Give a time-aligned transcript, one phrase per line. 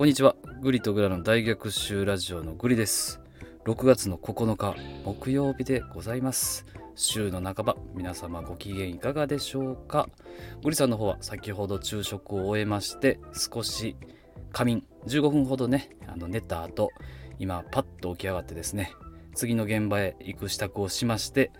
[0.00, 0.34] こんにちは。
[0.62, 3.20] グリとグラの大逆襲ラジオのグリです。
[3.66, 4.74] 6月の9日
[5.04, 6.64] 木曜日でございます。
[6.94, 10.08] 週の半ば、皆様ご機嫌いかがでしょうか？
[10.64, 13.94] グリさんの方は先ほど昼食を終えまして、少し
[14.52, 16.92] 仮眠、15分ほどね、あの寝た後、
[17.38, 18.94] 今パッと起き上がってですね、
[19.34, 21.52] 次の現場へ行く支度をしまして、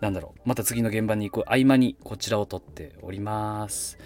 [0.00, 3.96] なんだろう、また次の現場に行く合間にこちらを撮っております。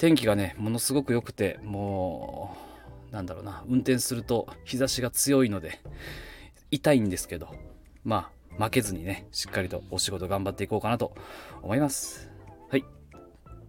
[0.00, 2.56] 天気がね、ものすごく良くて、も
[3.10, 5.78] う、なんだろうな、運転すると日差しが強いので、
[6.70, 7.54] 痛いんですけど、
[8.02, 11.12] まあ、負けずにね、しっかりとお仕事頑張っていこうかなと
[11.60, 12.30] 思います。
[12.70, 12.84] はい。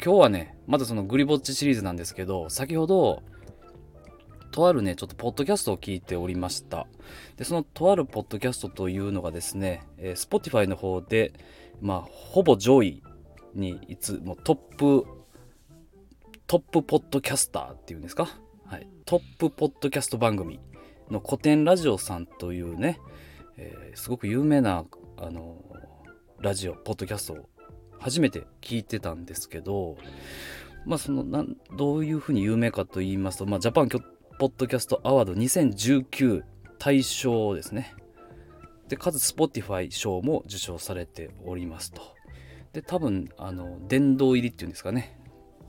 [0.02, 3.24] 今日はね、まだそのグリぼっちシリーズなんですけど、先ほど、
[4.52, 6.88] とあるね、ちょっとポッドキャストを聞いておりました。
[7.36, 11.34] で、そのとあるポッドキャストというのがですね、えー Spotify の方で、
[11.82, 13.04] まあ、ほぼ上位
[13.54, 15.06] にいつもトップ、
[16.52, 18.28] トップポッドキャスターっていうんですか？
[18.66, 18.86] はい。
[19.06, 20.60] トップポッドキャスト番組
[21.10, 23.00] の古典ラジオさんというね、
[23.56, 24.84] えーすごく有名な、
[25.16, 25.64] あの
[26.42, 27.50] ラジオ、ポッドキャストを
[28.00, 29.96] 初めて聞いてたんですけど、
[30.86, 34.00] まあ、そのなんどういうふうに有名かと言いますと、まあ、ジャパンポ
[34.48, 36.44] ッドキャストアワード2019
[36.80, 37.96] 大賞ですね。
[38.90, 42.02] で、かつ Spotify 賞も受賞されておりますと。
[42.74, 45.18] で、多分、あの、殿堂入りっていうんですかね。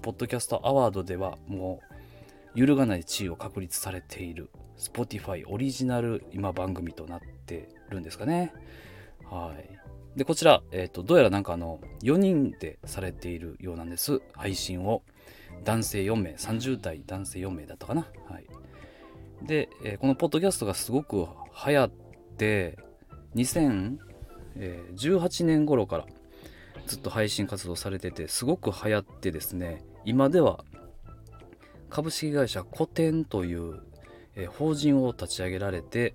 [0.02, 1.80] ポッドキャストアワードではも
[2.54, 8.52] う揺るがない地位を確立されている Spotify オリジナル今番組となってるんですかね。
[9.30, 10.18] はい。
[10.18, 14.20] で、こちら、えっ、と、どうやらなんかあの、4人でされているようなんです。
[14.34, 15.02] 配信を。
[15.64, 18.08] 男性4名、30代男性4名だったかな。
[18.28, 18.46] はい。
[19.42, 21.26] で、えーこのポッドキャストがすごく
[21.66, 21.90] 流行っ
[22.36, 22.78] て、
[23.36, 26.06] 2018年頃から
[26.86, 30.64] ずっと配信活動されてて、すごく流行ってですね、今では
[31.90, 33.80] 株式会社古典という、
[34.34, 36.14] えー法人を立ち上げられて、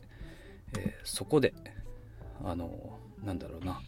[0.78, 1.53] えーそこで、
[2.44, 3.80] あの、なんだろうな、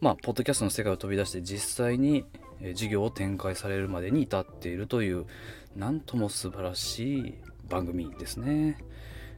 [0.00, 2.24] まあ、ポッドキャストの世界を飛び出して実際に、
[2.60, 5.26] えー事業を展開されるまでに至っているという、
[5.76, 7.34] なんとも素晴らしい
[7.68, 8.78] 番組ですね。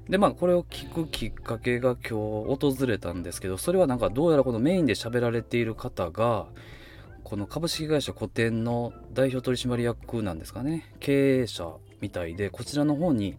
[0.08, 6.46] で、まあ、これを聞くきっかけが今日訪れたんですけど、それはなんかどうやらこのメインで喋られている方が、
[7.24, 13.36] この株式会社古典の代表取締役なんですかね、経営者みたいで、こちらの方に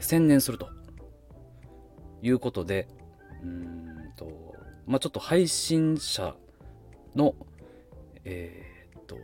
[0.00, 0.68] 専念すると。
[2.22, 2.88] いうことで、
[3.42, 4.54] うんと、
[4.86, 6.34] まあちょっと配信者
[7.16, 7.34] の、
[8.24, 9.16] えーっと、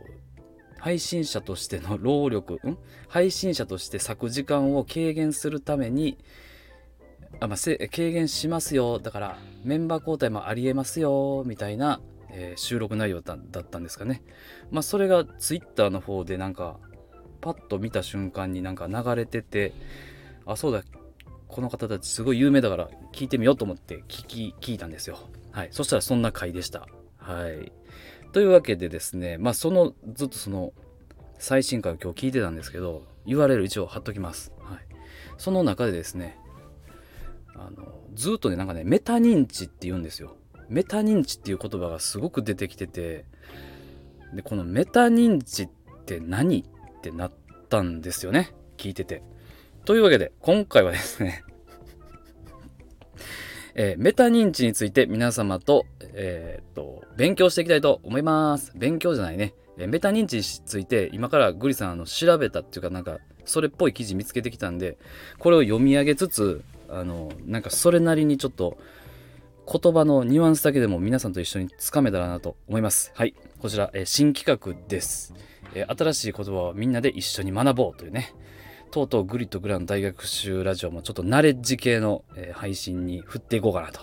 [0.77, 2.77] 配信者としての 労力、ん？
[3.07, 6.17] 配信者として割く時間を軽減するために、
[7.39, 8.99] あまあ、せ軽減しますよ。
[8.99, 12.01] だから、メンバー交代もありえますよ、みたいな、
[12.31, 14.23] えー収録内容だったんですかね。
[14.71, 16.79] まあ、それがツイッターの方でなんか、
[17.41, 19.73] パッと見た瞬間になんか流れてて、
[20.45, 20.83] あ、そうだ、
[21.47, 25.17] この方たちすごい有名だから聞いてみようと思って聞き、聞いたんですよ。
[25.51, 25.69] はい。
[25.71, 26.87] そしたらそんな回でした。
[27.17, 27.71] はい。
[28.31, 30.73] というわけでですね、まあ、その、ずっとその、
[31.39, 34.51] 最新回を今日聞いてたんですけど、URL 一応貼っときます。
[34.59, 34.79] はい。
[35.37, 36.37] その中でですね、
[37.55, 40.35] あの、ずっとね、なんかね、メタ認知って言うんですよ。
[40.69, 43.25] メタ認知っていう言葉がすごく出てきてて、
[44.33, 45.69] で、このメタ認知っ
[46.05, 47.31] て何ってなっ
[47.69, 48.51] たんですよね。
[48.77, 49.23] 聞いてて。
[49.85, 51.43] というわけで、今回はですね、
[53.75, 58.71] えーメタ認知について皆様と、えーっと、勉強していきたいと思います。
[58.75, 59.53] 勉強じゃないね。
[59.79, 64.97] えメタ認知について、今からグリさん、あの、調べたっていうか、なんか、それっぽい記事見つけてきたんで、
[65.39, 68.77] これを読み上げつつ、あの、なんか、それなりにちょっと、
[69.71, 73.11] 言葉のニュアンスだけでも皆さんと一緒につかめたらなと思います。
[73.13, 73.35] はい。
[73.59, 75.35] こちら、え新企画です、
[75.75, 78.33] え新しい言葉をみんなで一緒に学ぼうというね。
[78.89, 84.01] とうとうグリとグラの大学習ラジオもちょっとナレッジ系の、え配信に振っていこうかなと。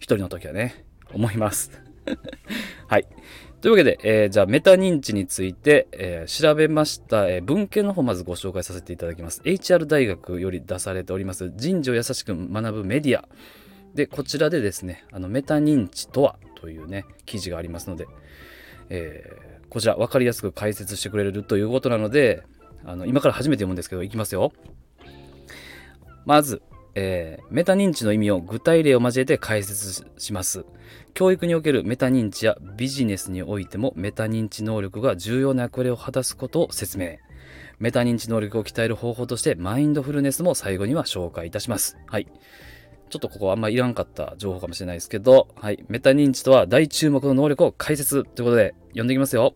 [0.00, 0.84] 一人の時はね、
[1.14, 1.80] 思います。
[2.86, 3.06] はい。
[3.62, 9.40] というわけで、えーじゃあメタ認知について、えー調べました、えー文献の方まずご紹介させていただきます。
[9.44, 13.26] HR 大学より出されております、人事を優しく学ぶメディア。
[13.94, 18.06] で、こちらでですね、あのメタ認知とはというね、記事がありますので、
[18.90, 22.44] えーこちら分かりやすく解説してくれるということなので、
[22.84, 24.52] あの今から初めて読むんですけど、いきますよ。
[26.24, 26.62] まず、
[26.94, 30.64] えーメタ認知の意味を具体例を交えて解説します。
[31.12, 37.16] 教育におけるメタ認知やビジネスにおいてもメタ認知能力が重要な役割を果たすことを説明。
[37.80, 41.96] メタ認知能力を鍛える方法としてマインドフルネスも最後には紹介いたします。
[42.06, 42.28] はい。
[43.14, 45.84] ちょっとここあんまいらんかった情報かもしれないですけど、はい。
[45.86, 49.54] メタ認知とは大注目の能力を解説ということで読んでいきますよ。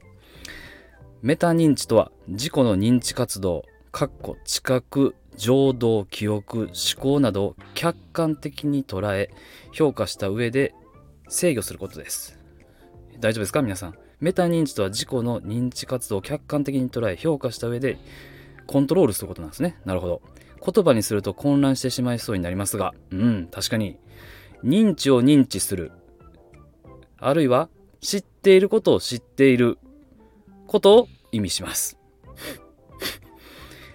[1.22, 9.28] メタ認知とは自己の認知活動、かっこ知覚情動記憶思考などを客観的に捉え
[9.72, 10.72] 評価した上で
[11.28, 12.38] 制御することです。
[13.19, 13.60] 大丈夫ですか？
[13.62, 13.94] 皆さん。
[14.20, 17.99] メタ認知とは自己の認知活動を客観的に捉え評価した上で
[18.69, 19.81] コントロールすることなんですね。
[19.84, 20.22] なるほど。
[20.64, 22.94] 言葉にすると混乱してしまいそうになりますが。
[23.10, 23.99] うん確かに。
[24.64, 25.93] 認知を認知する。
[27.19, 27.69] あるいは
[28.00, 29.78] 知っていることを知っている
[30.66, 31.99] ことを意味します。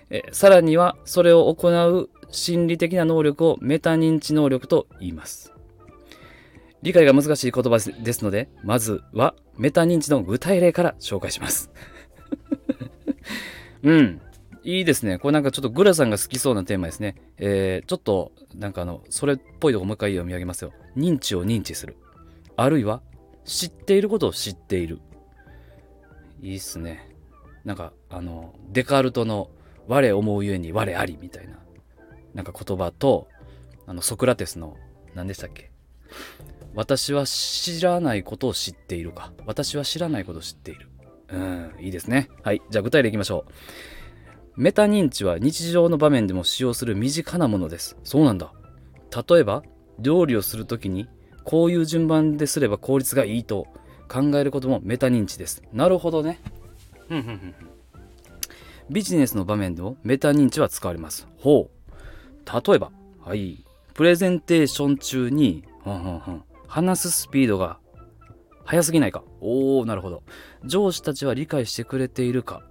[0.10, 5.54] えさらにはそれを行う心理的な能力をメタ認知能力と言います。
[6.81, 11.71] 理解が難しい言葉ですのでまずはメタ認知の具体例から紹介します。
[13.83, 14.21] うん。
[14.63, 15.19] いいですね。
[15.19, 17.15] これなんかちょっとグラさんが好きそうなテーマですね。
[17.38, 20.71] えー、ちょっとなんかあの、それっぽいとこもう一回読み上げますよ。
[20.95, 21.98] 認知を認知する。
[22.56, 23.01] あるいは、
[23.45, 25.00] 知っていることを知っている。
[26.42, 27.10] いいっすね。
[27.65, 29.50] なんかあの、デカルトの
[29.88, 31.60] 我思うゆえに我ありみたいな、
[32.33, 33.27] なんか言葉と、
[33.86, 34.77] あの、ソクラテスの、
[35.13, 35.71] 何でしたっけ
[36.74, 39.33] 私は知らないことを知っているか。
[39.45, 40.89] 私は知らないことを知っている。
[41.30, 42.30] うん、いいですね。
[42.44, 42.62] はい。
[42.69, 43.51] じゃあ具体例いきましょう。
[44.55, 47.97] メタ認知は日常の場面でも使用する身近なものです。
[48.03, 48.53] そうなんだ。
[49.27, 49.63] 例えば、
[50.00, 51.07] 料理をするときに、
[51.44, 53.67] こういう順番ですれば効率がいいと
[54.07, 55.63] 考えることもメタ認知です。
[55.73, 56.39] なるほどね。
[58.89, 61.27] ビジネスの場面でもメタ認知は使われます。
[61.39, 62.69] ほう。
[62.69, 62.91] 例えば、
[63.21, 63.65] はい。
[63.94, 65.63] プレゼンテーション中に、
[66.67, 67.79] 話すスピードが
[68.65, 69.23] 速すぎないか。
[69.41, 70.23] おー、なるほど。
[70.63, 72.61] 上司たちは理解してくれているか。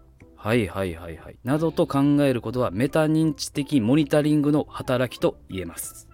[0.43, 1.37] はいはいはいはい。
[1.44, 6.09] などと考えることはメタ認知的モニタリングの働きと言えます。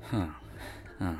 [0.00, 0.36] はん、
[1.00, 1.18] はん。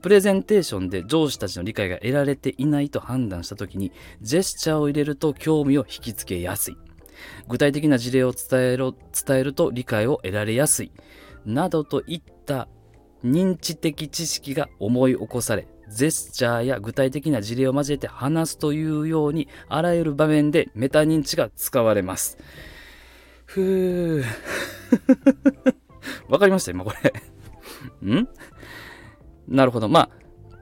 [0.00, 3.92] プレゼンテーションで上司たちの理解が得られていないと判断したときに、
[4.22, 6.78] ジェスチャーを入れると興味を引きつけやすい。
[7.46, 10.92] 具体的な事例を伝えろ伝えると理解を得られやすい。
[11.44, 12.68] などといった
[13.22, 22.38] 認知的知識が思い起こされ、ジェスチャーや具体的な事例を交えて話すというようにあらゆる場面でメタ認知が使われます。
[23.46, 24.24] ふー。
[26.28, 27.12] わかりました今これ
[28.20, 28.28] ん？
[29.48, 29.88] なるほど。
[29.88, 30.10] まあ、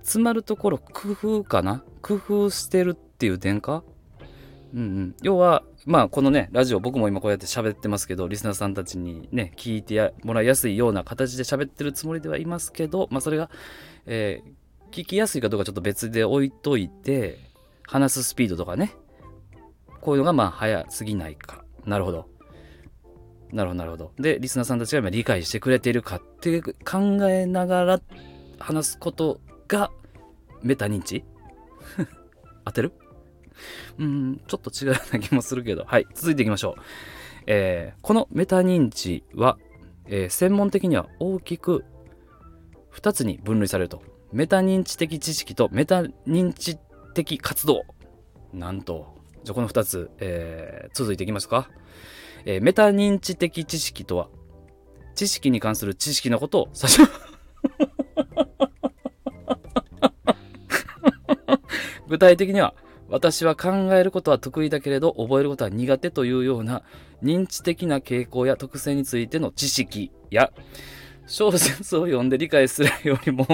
[0.03, 1.85] 詰まるところ工夫かな？
[2.03, 3.83] 工夫してるっていう点か？
[4.73, 5.17] うんうん。
[5.23, 13.51] 要は、まあこのね、ラジオ僕も今こうやって喋ってますけど、リスナーさんたちにね、聞いてもらいやすいような形で喋ってるつもりではいますけど、まあそれが、
[14.07, 17.39] えー聞きやすいかどうかちょっと別で置いといて、
[17.87, 18.93] 話すスピードとかね、
[20.01, 21.65] こういうのがまあ早すぎないか。
[21.85, 22.29] なるほど。
[23.53, 24.13] なるほど、なるほど。
[24.19, 26.73] で、リスナーさんたちが今理解してくれているかって考
[27.29, 28.01] えながら
[28.59, 29.91] 話すことが
[30.63, 31.25] メタ認知？
[32.65, 32.93] 当てる？
[33.99, 35.85] うん、ちょっと違うような気もするけど。
[35.85, 36.83] はい、続いていきましょう。
[37.47, 39.59] えー、このメタ認知は、
[40.07, 41.85] えー、専門的には大きく
[42.93, 44.03] 2つに分類されると。
[44.33, 46.79] メタ認知的知識とメタ認知
[47.15, 47.85] 的活動。
[48.53, 49.15] なんと。
[49.45, 51.69] じゃこの2つ、えー、続いていきますか。
[52.45, 54.29] えー、メタ認知的知識とは、
[55.15, 57.13] 知識に関する知識のことを指します。
[62.09, 62.75] 具体的には、
[63.09, 66.83] 私は考えることは得意だけれど覚えることは苦手というような
[67.23, 70.53] 認知的な傾向や特性についての知識や
[71.27, 73.47] 小説を読んで理解するよりも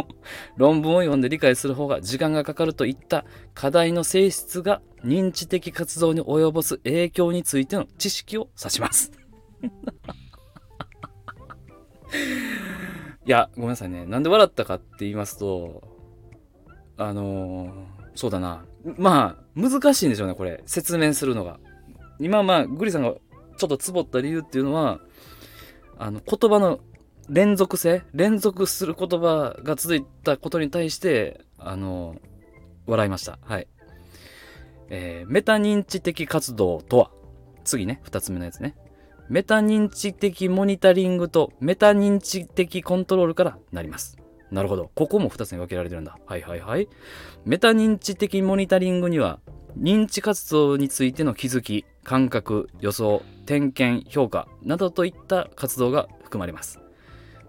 [0.57, 3.25] 論文を読んで理解する方が時間がかかるといった
[3.55, 9.11] 課題の性質が認知的活動に及ぼす影響についての知識を指します
[13.25, 14.05] いや、ごめんなさいね。
[14.05, 15.83] なんで笑ったかって言いますと、
[16.97, 17.71] あのー、
[18.17, 18.65] そうだな。
[18.99, 20.63] まあ、難しいんでしょうね、これ。
[20.67, 21.61] 説明するのが。
[22.19, 23.15] 今、まあ、グリさんが
[23.57, 25.01] ちょっとつぼった理由っていうのは、
[25.99, 26.81] あの、言葉の
[27.29, 32.17] 連続性連続する言葉が続いたことに対して、あの、
[32.87, 33.39] 笑いました。
[33.43, 33.69] はい。
[34.89, 37.11] えー、メタ認知的活動とは、
[37.65, 38.77] 次ね、二つ目のやつね。
[39.29, 44.19] メタ認知的モニタリングとメタ認知的コントロールからなります。
[44.51, 44.91] なるほど。
[44.95, 46.19] ここも二つに分けられてるんだ。
[46.27, 46.89] はいはいはい。
[47.47, 49.41] メタ認知的モニタリングには、
[49.79, 56.82] 認知活動についての気づき、感覚、予想、点検、評価などといった活動が含まれます。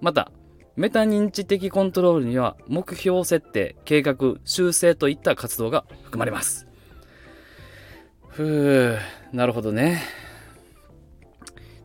[0.04, 0.34] また、
[0.76, 6.68] メタ認知的コントロールには目標設定、計画、修正といった活動が含まれます。
[8.28, 9.00] ふぅ、
[9.32, 10.04] なるほどね。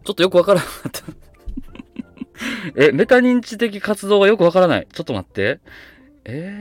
[0.05, 1.03] ちょっとよくわからなかった
[2.75, 4.89] え、メタ認知的活動がよくわからない。
[4.93, 5.61] ちょっと待って。
[6.25, 6.53] え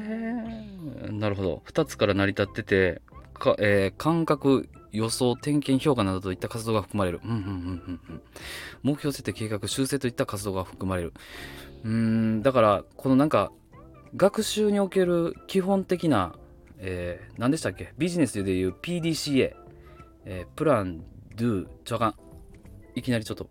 [1.06, 1.64] ー、なるほど。
[1.66, 3.02] 2つから成り立ってて、
[3.38, 8.22] か、えー感覚予想点検評価などといった活動が含まれる、うんうんうんうんうん、
[8.84, 11.14] 目標設定計画修正といった活動が含まれる。
[11.84, 13.52] うーんだからこのなんか
[14.16, 16.34] 学習における基本的な、
[16.80, 17.94] えー何でしたっけ？
[17.98, 19.54] ビジネスでいう PDCA、
[20.26, 21.04] えープラン、
[21.36, 22.16] ドゥ、ちょかん。
[22.96, 23.50] いきなりちょっと、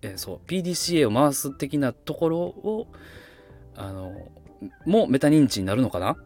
[0.00, 2.88] えーそう、PDCA を回す的なところを、
[3.76, 4.32] あの、
[4.86, 6.16] もメタ認知になるのかな？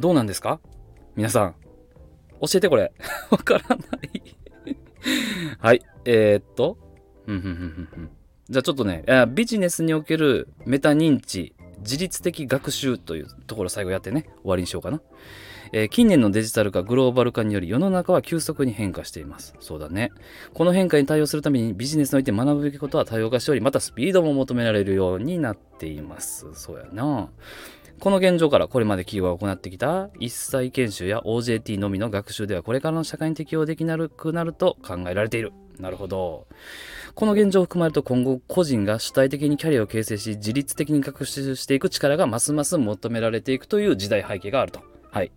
[0.00, 0.58] どうなんですか？
[1.14, 1.54] 皆さん。
[2.42, 2.92] 教えてこれ。
[3.30, 3.76] わからな
[4.12, 4.36] い。
[5.58, 5.82] はい。
[6.04, 6.76] えー、っと。
[8.50, 15.00] じゃあちょっとね、ビジネスにおけるメタ認知、自律的学習というところ最後やってね、終わりにしようかな。
[15.74, 19.54] えー近年のデジタル化、グローバル化により世の中は急速に変化しています。
[19.60, 20.12] そうだね。
[20.52, 26.46] この変化に対応するためにビジネスにおいて学ぶべきことは多様化しており、またスピードも求められるようになっています。
[26.52, 27.30] そうやな。
[28.00, 35.52] この現状からこれまで企業が行ってきた一切研修や OJT のみの学習ではこれからの社会に適応できなくなると考えられている。
[35.78, 36.46] なるほど。
[37.14, 44.80] この現状を含まれると今後個人が主体的にキャリアを形成し自律的に学習していく力がますます求められていくという時代背景があると。
[45.10, 45.32] はい。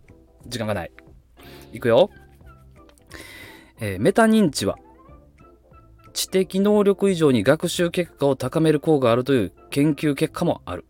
[0.47, 0.91] 時間がない。
[1.71, 2.09] いくよ。
[3.79, 4.77] えーメタ認知は
[6.13, 10.85] 知的能力以上に学習結果を高める効果があるという研究結果もある。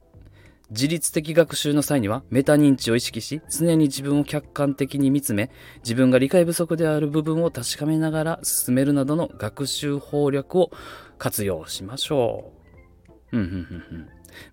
[0.71, 5.51] 自律的学習の際にはメタ認知を意識し常に自分を客観的に見つめ
[5.83, 10.71] 自分が理解不足である部分を確かめながら進めるなどの学習法略を
[11.17, 12.65] 活用しましょう。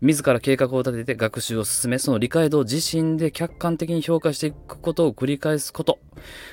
[0.01, 5.99] 自ら計画を立てて学習を進めその理解度を自身で客観的に評価していくことを繰り返すこと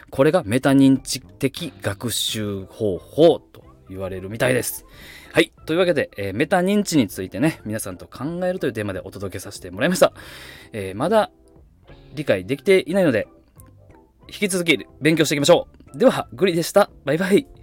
[0.09, 4.85] これがメタ認知的学習方法と言われるみたいです。
[5.31, 5.51] はい。
[5.65, 10.13] というわけで、えーメタ認知についてね、皆さんと考えるというテーマでお届けさせてもらいました。
[10.73, 11.31] えーまだ
[12.15, 13.27] 理解できていないので、
[14.27, 15.97] 引き続き勉強していきましょう。
[15.97, 16.89] では、グリでした。
[17.05, 17.58] バイバイ。